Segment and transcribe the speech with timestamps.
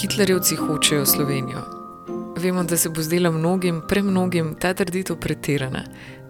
[0.00, 1.60] Hitlerjevci hočejo Slovenijo.
[2.36, 5.82] Vemo, da se bo zdela mnogim, premnogim ta trditev pretirana.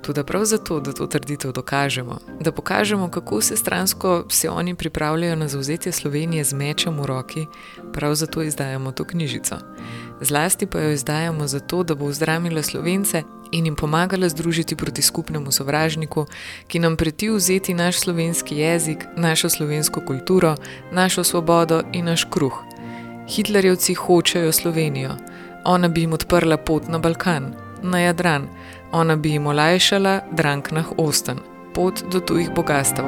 [0.03, 5.37] Tudi prav zato, da to trditev dokažemo, da pokažemo, kako se stransko se oni pripravljajo
[5.37, 7.47] na zauzetje Slovenije z mečem v roki,
[7.93, 9.57] prav zato izdajamo to knjižico.
[10.21, 15.53] Zlasti pa jo izdajamo zato, da bo vzdramila slovence in jim pomagala združiti proti skupnemu
[15.53, 16.27] sovražniku,
[16.67, 20.57] ki nam preti vzeti naš slovenski jezik, našo slovensko kulturo,
[20.93, 22.70] našo svobodo in naš kruh.
[23.31, 25.11] Hitlerjevci hočejo Slovenijo,
[25.65, 28.49] ona bi jim odprla pot na Balkan, na Jadran,
[28.93, 31.39] ona bi jim olajšala Dranknah Osten,
[31.75, 33.05] pot do tujih bogastev.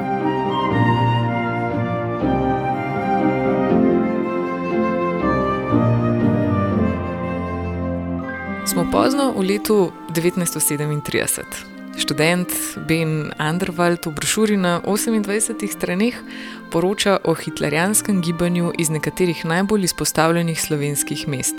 [8.65, 11.72] Smo pozno v letu 1937.
[11.97, 12.49] Študent
[12.87, 16.15] Ben Anderwald v brošuri na 28 straneh
[16.71, 21.55] poroča o hitlerijanskem gibanju iz nekaterih najbolj izpostavljenih slovenskih mest: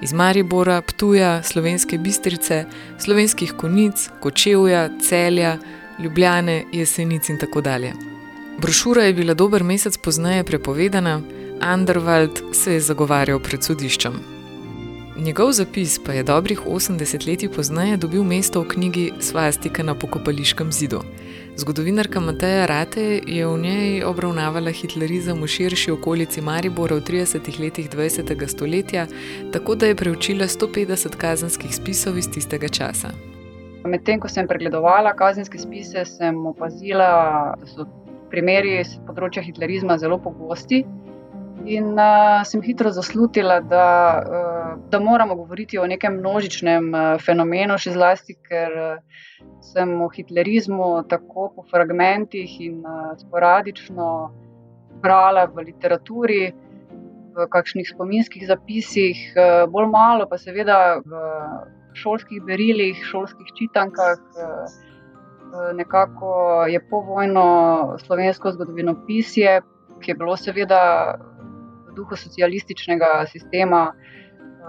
[0.00, 2.64] iz Maribora, Ptuja, Slovenske Bistrice,
[2.98, 5.58] Slovenskih Konic, Kočevja, Celja,
[5.98, 7.92] Ljubljane, Jesenic in tako dalje.
[8.58, 11.20] Brošura je bila dober mesec pozneje prepovedana,
[11.60, 14.39] Anderwald se je zagovarjal pred sodiščem.
[15.16, 20.72] Njegov zapis pa je dobrih 80 let pozneje dobil mesto v knjigi Svastika na pokopališkem
[20.72, 21.00] zidu.
[21.56, 27.90] Zgodovinarka Mateja Rate je v njej obravnavala hitlerizem v širši okolici Maribora v 30 letih
[27.90, 28.46] 20.
[28.46, 29.06] stoletja,
[29.52, 33.10] tako da je preučila 150 kazenskih spisov iz tistega časa.
[33.84, 37.86] Medtem ko sem pregledovala kazenske spise, sem opazila, da so
[38.30, 40.84] primeri z področja hitlerizma zelo pogosti.
[41.68, 43.86] In uh, sem hitro zaslutila, da,
[44.20, 44.59] uh,
[44.90, 49.22] da moramo govoriti o nekem množičnem uh, fenomenu, še zlasti, ker uh,
[49.72, 54.08] sem o hitlerizmu tako po fragmentih in uh, sporadično
[55.02, 56.42] brala v literaturi,
[57.30, 59.18] v kakšnih spominskih zapisih,
[59.70, 61.20] bolj malo pa seveda v
[61.96, 64.18] šolskih berilih, šolskih čitankah.
[65.78, 66.32] Nekako
[66.68, 67.44] je povojno
[68.02, 69.54] slovensko zgodovinopisje,
[70.02, 70.82] ki je bilo seveda
[71.96, 74.19] duhu socialističnega sistema eh,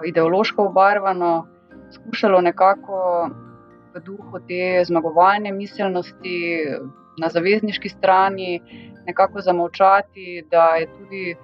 [0.05, 1.47] ideološko obarvano,
[1.91, 3.29] skušalo nekako
[3.93, 6.37] v duhu te zmagovalne miselnosti
[7.19, 8.61] na zavezniški strani
[9.05, 11.35] nekako zamovčati, da je tudi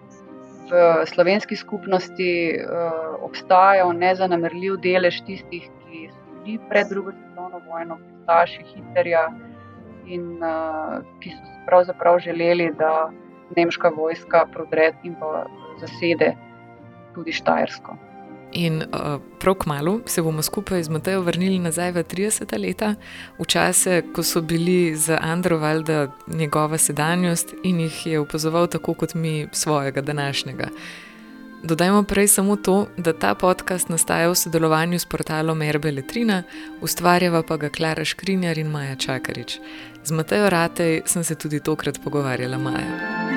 [0.67, 7.97] v slovenski skupnosti uh, obstajal nezanemrljiv delež tistih, ki so bili pred drugo svetovno vojno,
[7.97, 9.27] pristaši Hitlerja
[10.05, 13.09] in uh, ki so pravzaprav želeli, da
[13.55, 15.45] nemška vojska prodre in pa
[15.79, 16.35] zasede
[17.15, 17.95] tudi Štajersko.
[18.57, 22.57] In uh, prav kmalo se bomo skupaj z Matejo vrnili nazaj v 30.
[22.59, 22.95] leta,
[23.37, 29.13] v čase, ko so bili za Androvalda njegova sedanjost in jih je opazoval tako kot
[29.13, 30.67] mi svojega današnjega.
[31.63, 36.43] Dodajmo prej samo to, da ta podcast nastaja v sodelovanju s portalom Erbe Letrina,
[36.81, 39.59] ustvarjava pa ga Klara Škrinjar in Maja Čakarič.
[40.03, 43.36] Z Matejo Ratej sem se tudi tokrat pogovarjala Maja.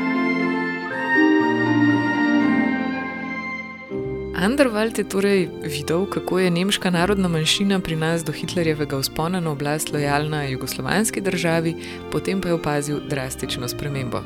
[4.40, 9.50] Anderwald je torej videl, kako je nemška narodna manjšina pri nas do Hitlerjevega vzpona na
[9.50, 11.74] oblast lojalna jugoslovanski državi,
[12.12, 14.22] potem pa je opazil drastično spremembo.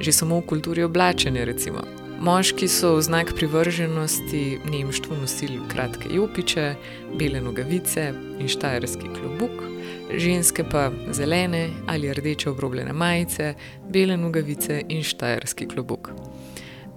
[0.00, 1.82] Že samo v kulturi oblačenja, recimo.
[2.20, 6.74] Moški so v znak privrženosti nemštvu nosili kratke jopiče,
[7.18, 9.58] bele nogavice in štajerski klobuk,
[10.14, 13.54] ženske pa zelene ali rdeče obrobljene majice,
[13.90, 16.10] bele nogavice in štajerski klobuk.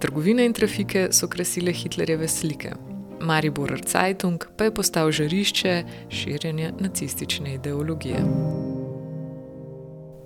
[0.02, 2.72] Trgovine in trafike so krasile Hitlerjeve slike.
[3.20, 8.24] Maribor Zeitung pa je postal žarišče širjenja nacistične ideologije.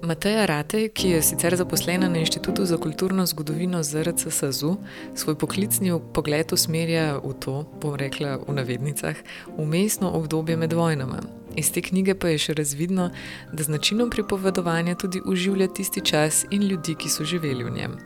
[0.02, 4.76] Mateja Ratej, ki je sicer zaposlena na Inštitutu za kulturno zgodovino ZRC SAZU,
[5.14, 9.16] svoj poklicni pogled usmerja v to, bom rekla v navednicah,
[9.56, 11.20] umestno obdobje med vojnama.
[11.56, 13.10] Iz te knjige pa je še razvidno,
[13.52, 17.98] da z načinom pripovedovanja tudi uživlja tisti čas in ljudi, ki so živeli v njem.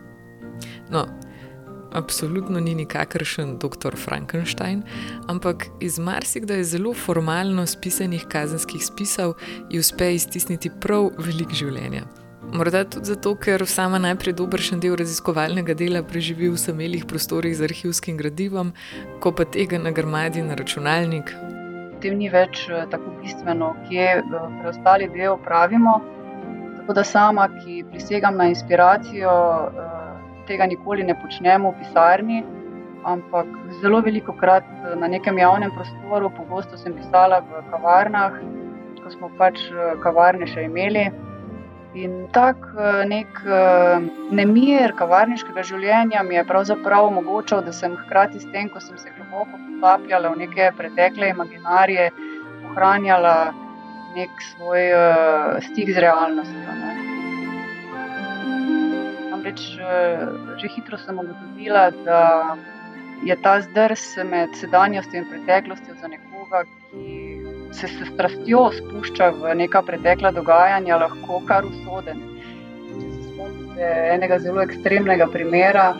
[0.91, 1.07] No,
[1.93, 3.97] absolutno ni nikakršen dr.
[3.97, 4.83] Frankenstein,
[5.29, 9.35] ampak iz marsikdaj zelo formalno spisanih kazenskih spisov
[9.71, 12.07] ji uspe iztisniti prav velik življenja.
[12.53, 17.69] Morda tudi zato, ker sama najprej dobršen del raziskovalnega dela preživi v samelih prostorih z
[17.69, 18.73] arhivskim gradivom,
[19.23, 21.31] ko pa tega nagrmadi na računalnik.
[22.03, 26.01] Tem ni več eh, tako bistveno, kje eh, preostali del pravimo.
[26.81, 29.37] Tako da sama, ki prisegam na inspiracijo,
[29.69, 30.00] eh,
[30.47, 32.41] tega nikoli ne počnemo v pisarni,
[33.05, 33.47] ampak
[33.81, 38.39] zelo veliko krat eh, na nekem javnem prostoru, pogosto sem pisala v kavarnah,
[39.01, 41.09] ko smo pač eh, kavarne še imeli.
[41.99, 43.41] In tak eh, nek
[44.31, 49.13] nemir kavarniškega življenja mi je pravzaprav omogočal, da sem hkrati s tem, ko sem se
[49.17, 52.11] globoko potapljala v neke pretekle imaginarije,
[52.71, 53.35] ohranjala
[54.15, 54.91] nek svoj
[55.71, 56.79] stik z realnostjo.
[56.79, 56.90] Ne.
[59.41, 59.81] Namreč
[60.61, 62.57] že hitro sem ugotovila, da
[63.25, 67.41] je ta zdrs med sedanjostjo in preteklostjo za nekoga, ki
[67.73, 72.21] se s strastjo spušča v neka pretekla dogajanja, lahko kar usoden.
[72.91, 75.95] Če se spomnite enega zelo ekstremnega primera,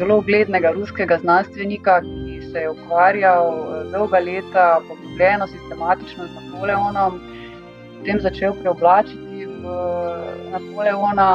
[0.00, 7.20] zelo uglednega ruskega znanstvenika, ki se je ukvarjal eh, dolga leta, poglobljeno, sistematično z Napoleonom,
[7.92, 11.30] potem začel preoblačiti v eh, Napoleona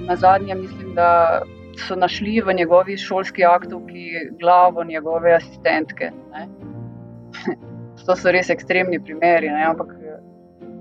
[0.00, 1.42] in na zadnje mislim, da.
[1.80, 4.10] So našli v njegovi šolski aktovki
[4.40, 6.10] glavo njegove asistentke.
[8.06, 9.48] To so res ekstremni primeri.
[9.48, 9.64] Ne?
[9.64, 9.88] Ampak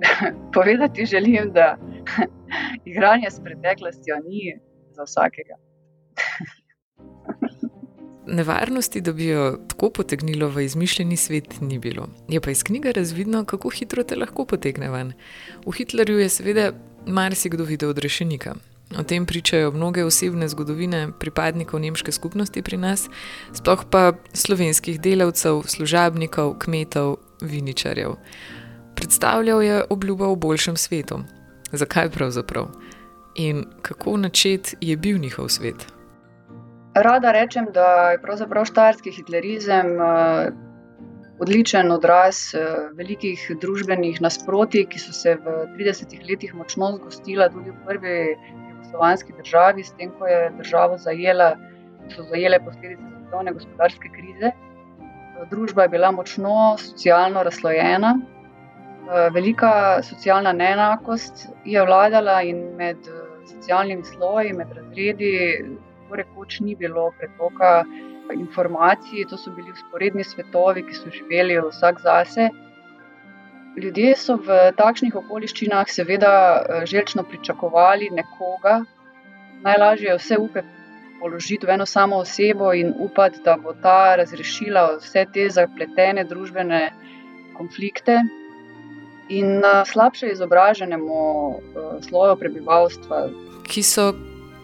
[0.55, 1.77] povedati želim, da
[2.91, 4.59] igranje s preteklostjo ni
[4.91, 5.55] za vsakega.
[8.27, 12.07] Nevarnosti, da bi jo tako potegnilo v izmišljeni svet, ni bilo.
[12.27, 15.13] Je pa iz knjige razvidno, kako hitro te lahko potegne ven.
[15.65, 16.71] V Hitlerju je seveda
[17.05, 18.53] marsikdo videl odrešenika.
[18.97, 23.05] O tem pričajo mnoge osebne zgodovine pripadnikov nemške skupnosti pri nas,
[23.53, 28.15] sploh pa slovenskih delavcev, služabnikov, kmetov, viničarjev.
[28.95, 31.19] Predstavljal je obljubo o boljšem svetu.
[31.71, 32.67] Zakaj pravzaprav?
[33.35, 35.85] In kako načet je bil njihov svet?
[36.95, 38.19] Rada rečem, da je
[38.65, 40.49] štajerski hitlerizem uh,
[41.39, 47.69] odličen odraz uh, velikih družbenih nasprotij, ki so se v 30 letih močno zgostila tudi
[47.69, 48.35] v prvi
[48.89, 51.55] jugoslovanski državi, s tem, ko je državo zajela,
[52.09, 54.51] so zajele posledice svetovne gospodarske krize.
[55.51, 58.19] Družba je bila močno socialno razslojena,
[59.31, 62.97] velika socialna neenakost je vladala in med
[63.47, 65.31] socialnimi sloji, med razredi,
[66.01, 67.85] tako rekoč, ni bilo pretoka
[68.33, 69.25] informacij.
[69.29, 72.49] To so bili usporedni svetovi, ki so živeli vsak zase.
[73.79, 78.81] Ljudje so v takšnih okoliščinah seveda eh, želčno pričakovali nekoga.
[79.63, 80.63] Najlažje je vse upe
[81.19, 86.81] položiti v eno samo osebo in upati, da bo ta razrešila vse te zapletene družbene
[87.57, 88.19] konflikte.
[89.29, 91.21] In eh, slabše izobraženemu
[91.51, 93.27] eh, sloju prebivalstva,
[93.69, 94.11] ki so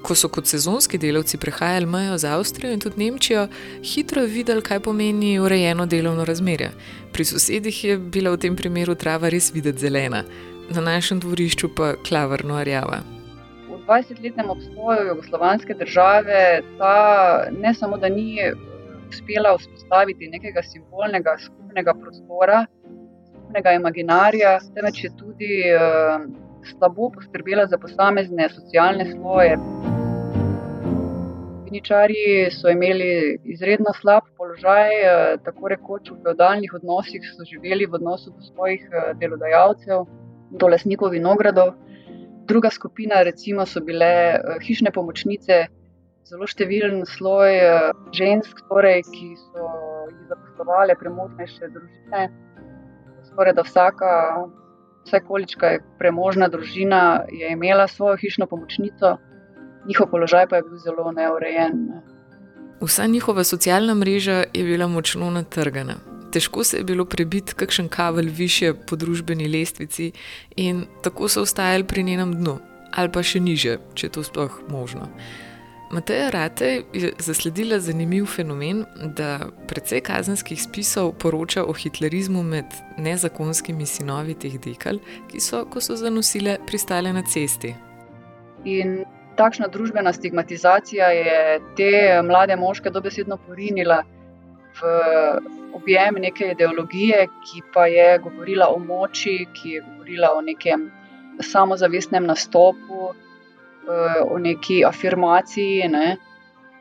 [0.06, 3.48] ko so kot sezonski delavci prehajali mejo z Avstrijo in tudi Nemčijo,
[3.84, 6.70] hitro videli, kaj pomeni urejeno delovno razmerje.
[7.14, 10.24] Pri sosedih je bila v tem primeru trava res videti zelena,
[10.70, 13.02] na našem dvorišču pa klavrno rjava.
[13.70, 16.96] V 20-letnem obstoju jugoslovanske države ta
[17.58, 18.38] ne samo, da ni
[19.10, 22.66] uspela vzpostaviti nekega simbolnega skupnega prostora,
[23.34, 26.26] skupnega imaginarja, temveč je tudi uh,
[26.70, 29.58] slabo poskrbela za posamezne socialne sloje.
[31.76, 37.98] Viničari so imeli izredno slab položaj, eh, tako rekoč v feudalnih odnosih, so živeli v
[38.00, 40.06] odnosu do svojih eh, delodajalcev,
[40.52, 41.74] do lasnikov vinogradov.
[42.48, 45.68] Druga skupina, recimo, so bile eh, hišne pomočnice,
[46.24, 47.60] zelo številen sloj
[48.16, 49.68] žensk, torej, ki so
[50.08, 52.30] jih zaposlovali premožnejše družine.
[53.28, 54.16] Skoraj da vsaka,
[55.04, 59.18] vsaj količka premožna družina, je imela svojo hišno pomočnico
[59.88, 61.88] njihov položaj pa je bil zelo neurejen.
[61.90, 62.02] Ne.
[62.82, 65.96] Vsa njihova socialna mreža je bila močno natrgana.
[66.32, 70.12] Težko se je bilo prebiti kakšen kavelj više po družbeni lestvici,
[70.56, 72.58] in tako so ostajali pri njenem dnu,
[72.92, 75.08] ali pa še niže, če je to sploh možno.
[75.92, 78.84] Mateja Rate je zasledila zanimiv fenomen,
[79.18, 82.66] da precej kazenskih spisov poroča o hitlerizmu med
[82.98, 85.00] nezakonskimi sinovi teh dekal,
[85.32, 87.76] ki so, ko so zanosile, pristale na cesti.
[88.66, 89.06] In
[89.38, 94.04] takšna družbena stigmatizacija je te mlade moške dobesedno porinila
[94.76, 94.92] v
[95.76, 100.90] objem neke ideologije, ki pa je govorila o moči, ki je govorila o nekem
[101.40, 105.88] samozavestnem nastopu, eh, o neki afirmaciji.
[105.88, 106.18] Ne.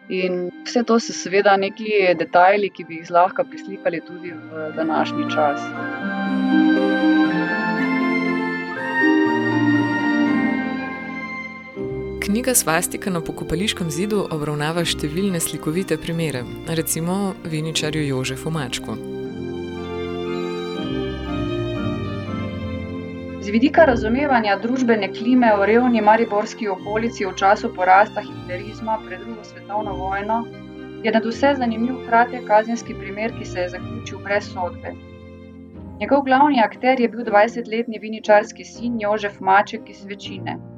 [0.08, 5.30] In vse to so seveda neki detajli, ki bi jih zlahka prislikali tudi v današnji
[5.34, 5.60] čas.
[12.34, 16.40] Knjiga Svastika na pokopališkem zidu obravnava številne slikovite primere,
[16.80, 18.96] recimo viničarju Jožefu Mačku.
[23.38, 29.46] Z vidika razumevanja družbene klime v revni mariborski okolici v času porasta hitlerizma pred drugo
[29.52, 30.42] svetovno vojno
[31.06, 34.96] je nad vse zanimiv kratek kazenski primer, ki se je zaključil brez sodbe.
[36.02, 40.73] Njegov glavni akter je bil 20-letni viničarski sin Jožef Maček iz Večine.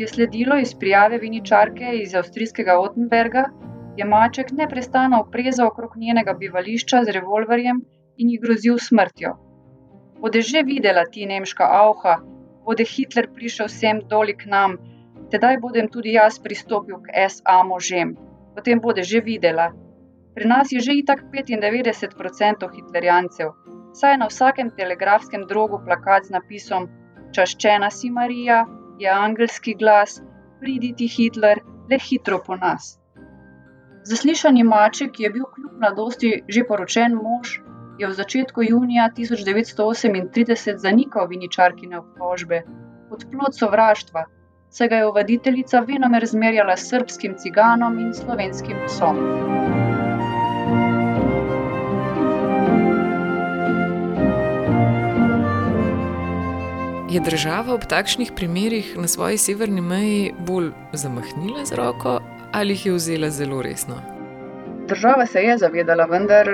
[0.00, 3.42] Kot je sledilo iz prijave viničarke iz avstrijskega Ottenberga,
[3.96, 7.82] je maček neprestano oprezal okrog njenega bivališča z revolverjem
[8.16, 9.34] in ji grozil smrtjo.
[10.22, 12.16] Bode že videla ti nemška avha,
[12.64, 14.78] bode Hitler prišel sem doli k nam,
[15.36, 18.16] tedaj bodem tudi jaz pristopil k SA možem,
[18.56, 19.70] potem bode že videla.
[20.34, 23.52] Pri nas je že itak 95% hitlerjancev,
[23.92, 26.88] saj je na vsakem telegrafskem drogu plakat z napisom:
[27.36, 28.64] Čaščena si Marija,
[29.00, 30.20] je angelski glas,
[30.60, 32.98] pridi ti Hitler, le hitro po nas.
[34.04, 37.58] Zaslišani maček, je bil kljub mladosti že poročen mož,
[38.00, 42.62] je v začetku junija 1938 zanikal viničarkine obtožbe
[43.10, 44.24] kot plod sovraštva,
[44.70, 49.89] saj ga je voditeljica venomer zmerjala s srpskim ciganom in slovenskim psom.
[57.10, 62.20] Je država ob takšnih primerih na svoji severni meji bolj zamahnila z roko
[62.52, 63.96] ali jih je vzela zelo resno?
[64.86, 66.46] Država se je zavedala, vendar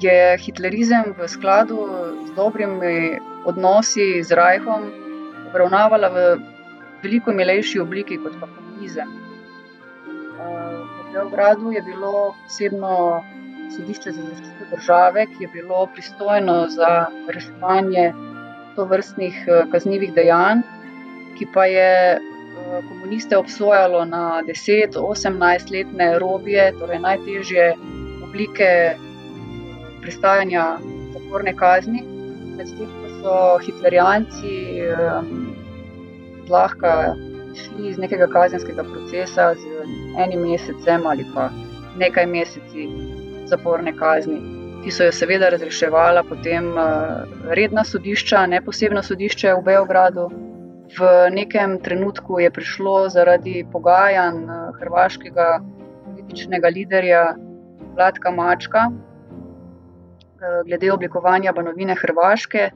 [0.00, 1.86] je hitlerizem v skladu
[2.26, 4.90] z dobrimi odnosi z Rajhom
[5.48, 6.26] obravnavala v
[7.02, 9.08] veliko milejši obliki kot pa komunizem.
[10.34, 13.22] V Beogradu je bilo posebno
[13.76, 18.33] sodišče za zaščito države, ki je bilo pristojno za reševanje
[18.76, 19.36] to vrstnih
[19.72, 20.62] kaznjivih dejanj,
[21.38, 22.20] ki pa je
[22.88, 27.74] komuniste obsojalo na 10-18 letne robije, torej najtežje
[28.24, 28.96] oblike
[30.02, 30.78] prestajanja
[31.12, 32.02] zaporne kazni,
[32.56, 34.54] medtem ko so hitlerijanci
[34.86, 35.54] um,
[36.50, 37.14] lahko
[37.54, 39.86] šli iz nekega kazenskega procesa z
[40.18, 41.48] enim mesecem ali pa
[41.98, 42.88] nekaj meseci
[43.46, 44.63] zaporne kazni.
[44.84, 47.24] Ki so jo seveda razreševala potem uh,
[47.56, 50.28] redna sodišča, ne posebno sodišče v Beogradu.
[50.98, 55.48] V nekem trenutku je prišlo zaradi pogajanj uh, hrvaškega
[56.04, 57.24] političnega liderja
[57.96, 58.90] Vladka Mačka,
[60.44, 62.70] Eh, glede oblikovanja banovine Hrvaške,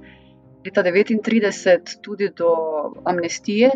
[0.64, 2.52] leta 1939 tudi do
[3.04, 3.70] amnestije,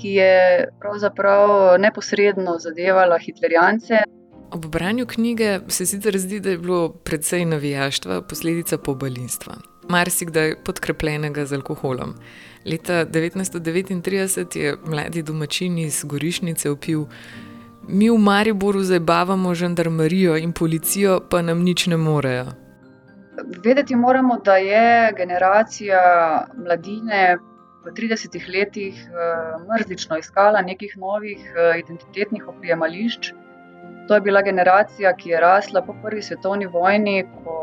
[0.00, 4.02] ki je pravzaprav neposredno zadevala hitlerjance.
[4.50, 9.54] Ob branju knjige se sicer zdi, da je bilo precej navijaštva posledica pobalinstva,
[9.88, 12.14] marsikdaj podkrepljenega z alkoholom.
[12.64, 17.06] Leta 1939 je mladi domačin iz Gorišnice upil.
[17.88, 22.46] Mi v Mariboru zabavamo žandarmerijo in policijo, pa nam nič ne morejo.
[23.64, 26.00] Vedeti moramo, da je generacija
[26.56, 27.36] mladine
[27.84, 29.12] v 30 letih eh,
[29.70, 33.32] mrzlično iskala nekih novih eh, identitetnih oprijemališč.
[34.08, 37.56] To je bila generacija, ki je rasla po prvi svetovni vojni, ko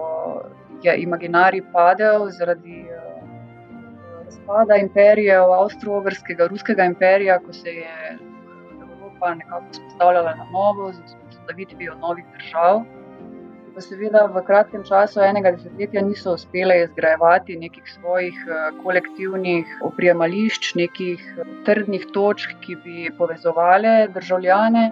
[0.83, 3.03] je imaginari padel zaradi eh,
[4.25, 8.17] razpada imperijev, avstro-ogrskega, ruskega imperija, ko se je
[8.81, 12.83] Evropa nekako spostavljala na novo, z vzpostavitvijo novih držav.
[13.73, 20.75] Pa seveda v kratkem času, enega desetletja, niso uspele izgrajevati nekih svojih eh, kolektivnih oprijemališč,
[20.75, 24.91] nekih eh, trdnih točk, ki bi povezovali državljane,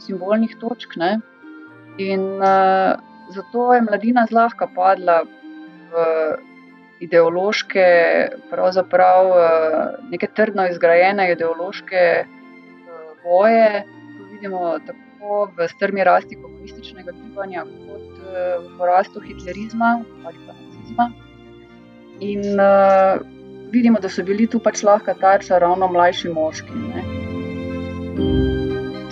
[0.00, 0.96] simbolnih točk.
[0.96, 1.18] Ne?
[1.98, 2.96] In uh,
[3.34, 5.22] zato je mladina zlahka padla
[5.90, 6.04] v
[7.00, 7.86] ideološke,
[8.50, 9.40] pravzaprav uh,
[10.10, 13.84] neke trdno izgrajene ideološke uh, boje.
[14.16, 21.10] Tu vidimo tako v strmi rasti komunističnega gibanja, kot v porastu hitlerizma ali pa nacizma.
[22.20, 23.20] In uh,
[23.72, 26.86] vidimo, da so bili tu pač lahko tarča ravno mlajši moški.
[26.94, 28.49] Ne.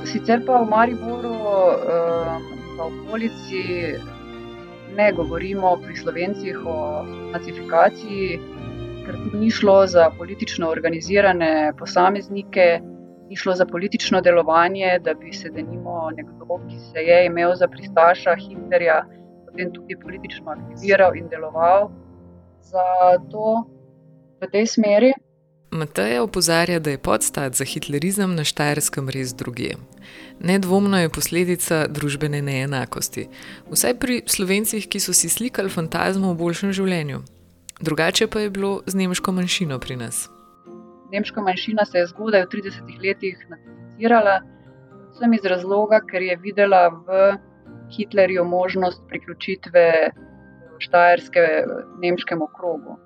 [0.09, 3.62] Sicer pa v Mariboru uh, in v okolici
[4.97, 6.77] ne govorimo pri slovencih o
[7.35, 8.38] nacifikaciji,
[9.05, 12.81] ker tu ni šlo za politično organizirane posameznike.
[13.29, 17.69] Ni šlo za politično delovanje, da bi se denimo nekdo, ki se je imel za
[17.69, 19.03] pristaša Hitlerja,
[19.45, 21.91] potem tudi politično aktiviral in deloval
[22.65, 23.69] za to
[24.41, 25.12] v tej smeri.
[25.71, 29.75] Matej opozarja, da je podstat za hitlerizem na Štajerskem res druge.
[30.41, 33.27] Nedvomno je posledica družbene neenakosti,
[33.69, 37.21] vsaj pri slovencih, ki so si slikali fantazmo o boljšem življenju.
[37.85, 40.29] Drugače pa je bilo z nemško manjšino pri nas.
[41.13, 44.39] Nemška manjšina se je zgodaj v 30 letih nacificirala,
[45.19, 47.21] predvsem iz razloga, ker je videla v
[47.93, 49.85] Hitlerju možnost priključitve
[50.79, 51.45] Štajerske
[52.01, 52.99] nemškemu krogu.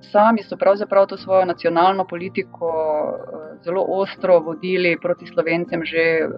[0.00, 6.28] Sami so pravzaprav to svojo nacionalno politiko eh, zelo ostro vodili proti slovencem že eh,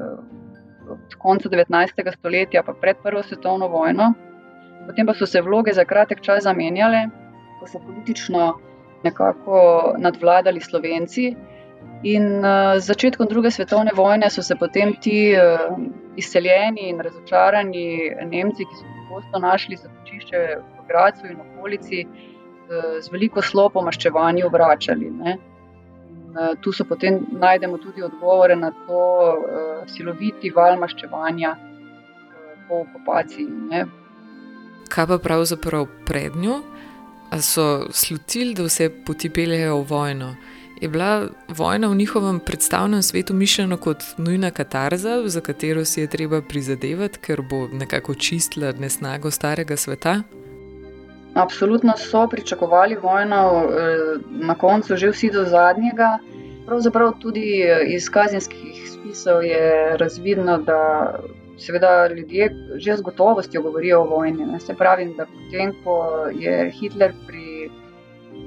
[0.90, 2.12] od konca 19.
[2.18, 4.12] stoletja, pa pred Prvo svetovno vojno.
[4.86, 7.06] Potem pa so se vloge za kratek čas zamenjale,
[7.60, 8.58] ko so politično
[9.04, 11.36] nekako nadvladali slovenci.
[12.02, 15.34] In uh, z začetkom druge svetovne vojne so se potem ti
[16.16, 22.06] izseljeni in razočarani Nemci, ki so pogosto našli zatočišče v Gracu in okolici,
[23.00, 25.10] z veliko slopom maščevanju vračali.
[25.10, 25.36] Ne?
[26.32, 32.84] Uh, tu so potem najdemo tudi odgovore na to uh, siloviti val maščevanja uh, po
[32.86, 33.48] okupaciji.
[33.70, 33.84] Ne?
[34.92, 36.62] Kaj pa pravzaprav pred njo?
[37.32, 40.34] A so slutili, da vse poti peljejo v vojno?
[40.82, 46.06] Je bila vojna v njihovem predstavnem svetu mišljena kot nujna katarza, za katero si je
[46.06, 50.22] treba prizadevati, ker bo nekako čistila nesnago starega sveta?
[51.34, 56.18] Absolutno so pričakovali vojno, eh, na koncu že vsi do zadnjega.
[56.66, 61.12] Pravzaprav tudi eh, iz kazenskih spisov je razvidno, da
[61.58, 64.46] seveda ljudje že z gotovostjo govorijo o vojni.
[64.46, 64.60] Ne.
[64.60, 67.70] Se pravi, da potem, ko je Hitler pri,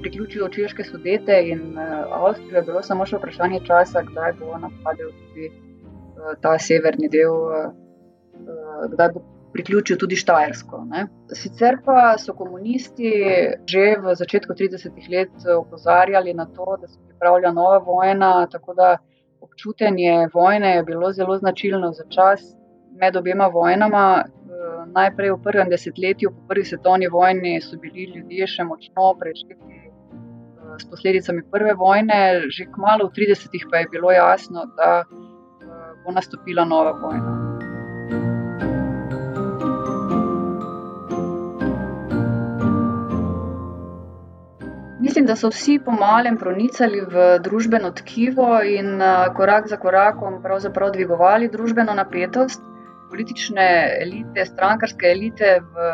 [0.00, 5.10] priključil češke sudete in uh, Avstrijo, je bilo samo še vprašanje časa, kdaj bo napadel
[5.10, 5.50] tudi
[6.40, 7.34] ta severni del,
[8.92, 9.22] kdaj bo
[9.56, 10.82] priključil tudi Štajersko.
[10.90, 11.06] Ne.
[11.32, 13.12] Sicer pa so komunisti
[13.72, 18.48] že v začetku 30-ih let opozarjali na to, da se pripravlja nova vojna.
[19.40, 22.42] Občutenje vojne je bilo zelo značilno za čas
[23.00, 24.24] med obema vojnama.
[24.86, 29.90] Najprej v prvem desetletju, po prvi svetovni vojni, so bili ljudje še močno preživeti eh,
[30.80, 35.04] s posledicami prve vojne, že kmalo v 30-ih pa je bilo jasno, da
[36.04, 37.55] bo nastopila nova vojna.
[45.16, 49.00] Mislim, da so vsi pomalem pronicali v družbeno tkivo in
[49.36, 50.42] korak za korakom
[50.92, 52.60] dvigovali družbeno napetost
[53.08, 53.68] politične
[54.02, 55.86] elite, strankarske elite v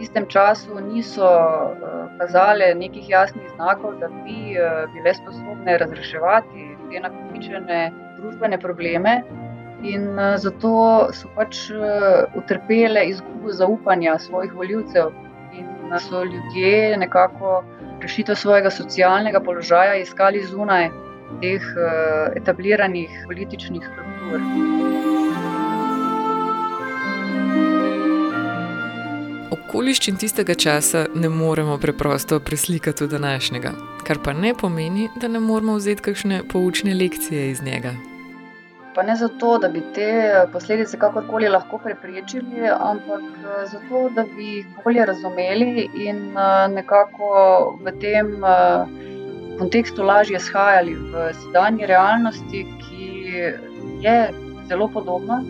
[0.00, 7.06] istem času niso uh, kazale nekih jasnih znakov, da bi uh, bile sposobne razreševati te
[7.06, 7.80] nakopičene
[8.18, 9.20] družbene probleme.
[9.84, 10.74] In zato
[11.12, 11.68] so pač
[12.34, 15.14] utrpele izgubo zaupanja svojih voljivcev,
[15.94, 17.64] uh, so ljudje nekako
[18.02, 20.90] rešitev svojega socialnega položaja iskali zunaj
[21.40, 24.40] teh uh, etabliranih političnih struktur.
[29.74, 33.72] okoliščin tistega časa ne moremo preprosto preslikati v današnjega,
[34.06, 37.96] kar pa ne pomeni, da ne moremo vzeti kakšne poučne lekcije iz njega.
[38.94, 40.08] Pa ne zato, da bi te
[40.52, 43.24] posledice kakorkoli lahko preprečili, ampak
[43.72, 46.22] zato, da bi jih bolje razumeli in
[46.74, 47.32] nekako
[47.82, 48.30] v tem
[49.58, 53.10] kontekstu lažje shajali v sedanji realnosti, ki
[54.06, 54.16] je
[54.70, 55.42] zelo podobna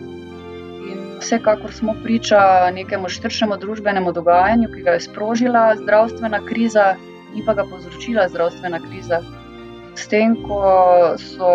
[1.25, 6.95] vsekakor smo priča nekemu širšemu družbenemu dogajanju, ki ga je sprožila zdravstvena kriza
[7.35, 9.21] in pa ga povzročila zdravstvena kriza.
[9.95, 10.59] S tem, ko
[11.17, 11.51] so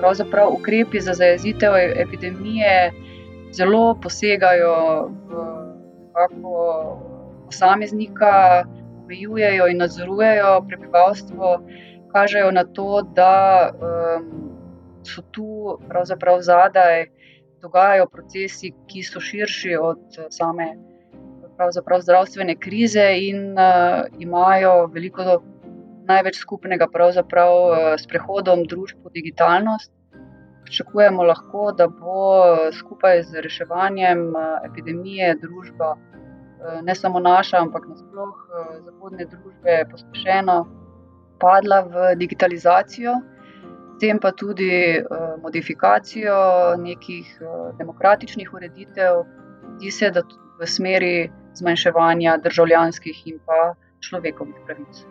[0.00, 2.92] pravzaprav ukrepi za zajezitev epidemije
[3.52, 5.44] zelo posegajo v
[7.46, 8.64] posameznika,
[9.04, 11.60] omejujejo in nadzorujejo prebivalstvo,
[12.12, 14.32] kažejo na to, da um,
[15.04, 17.06] so tu pravzaprav zadaj
[17.62, 20.74] dogajajo procesi, ki so širši od eh, same
[22.02, 25.42] zdravstvene krize in uh, imajo veliko,
[26.08, 29.92] največ skupnega uh, s prehodom družb v digitalnost.
[30.66, 32.42] Pričakujemo lahko, da bo
[32.74, 34.32] skupaj z reševanjem
[34.66, 35.92] epidemije družba,
[36.82, 40.56] ne samo naša, ampak nasplošno zahodne družbe, pospešeno
[41.38, 43.14] padla v digitalizacijo
[44.00, 45.02] tem pa tudi
[45.42, 47.38] modifikacijo nekih
[47.78, 49.24] demokratičnih ureditev,
[49.76, 50.22] zdi se, da
[50.60, 55.04] v smeri zmanjševanja državljanskih in pa človekovih pravic.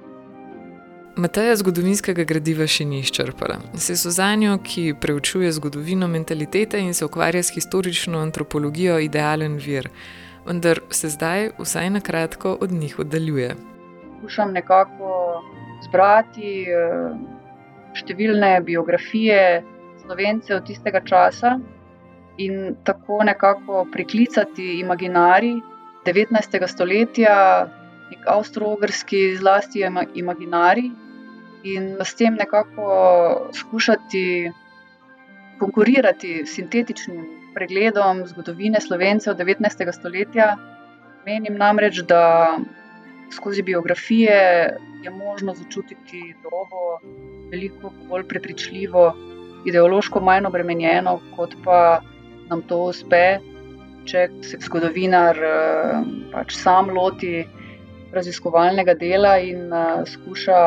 [1.15, 3.60] Mateja zgodovinskega gradiva še ni izčrpala.
[3.80, 9.56] Se so za njo, ki preučuje zgodovino mentalitete in se ukvarja s historično antropologijo, idealen
[9.58, 9.88] vir,
[10.47, 13.56] vendar se zdaj, vsaj na kratko, od njih oddaljuje.
[14.19, 15.15] Skušam nekako
[15.88, 16.65] zbrati.
[16.67, 17.36] Uh,
[17.95, 19.39] številne biografije
[20.04, 21.56] slovencev tistega časa
[22.41, 25.56] in tako nekako priklicati imaginari
[26.06, 26.60] 19.
[26.69, 27.36] stoletja,
[28.12, 29.82] nek avstro-ogrski, zlasti
[30.13, 30.91] imaginari,
[31.65, 32.86] in s tem nekako
[33.54, 34.51] skušati
[35.60, 37.25] konkurirati s sintetičnim
[37.56, 39.91] pregledom zgodovine slovencev 19.
[39.91, 40.56] stoletja.
[41.25, 42.58] Menim namreč, da
[43.34, 44.38] skozi biografije
[45.04, 46.99] je možno začutiti dobo
[47.51, 49.13] veliko bolj prepričljivo,
[49.65, 52.01] ideološko manj obremenjeno, kot pa
[52.49, 53.39] nam to uspe,
[54.06, 56.01] če se zgodovinar eh,
[56.34, 57.45] pač sam loti
[58.15, 60.60] raziskovalnega dela in uh, skuša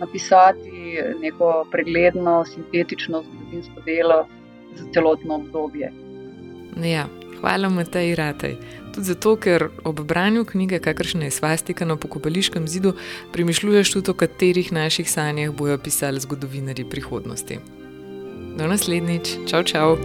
[0.00, 4.26] napisati neko pregledno, sintetično zgodovinsko delo
[4.74, 5.92] za celotno obdobje.
[6.84, 7.06] Ja,
[7.40, 8.56] hvala, Matej Ratej.
[8.94, 12.94] Tudi zato, ker ob branju knjige, kakršna je svastika na pokopališkem zidu,
[13.32, 17.58] premišljuješ tudi, o katerih naših sanjah bojo pisali zgodovinari prihodnosti.
[18.58, 19.96] Do naslednjič, čau, čau!